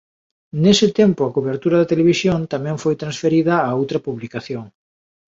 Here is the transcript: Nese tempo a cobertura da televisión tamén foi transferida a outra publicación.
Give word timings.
Nese 0.63 0.87
tempo 0.99 1.21
a 1.23 1.33
cobertura 1.37 1.79
da 1.79 1.89
televisión 1.91 2.39
tamén 2.53 2.77
foi 2.83 2.95
transferida 3.01 3.55
a 3.67 3.69
outra 3.79 4.03
publicación. 4.07 4.65